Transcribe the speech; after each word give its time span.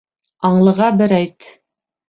Аңлыға 0.49 0.89
бер 1.03 1.15
әйт 1.21 1.49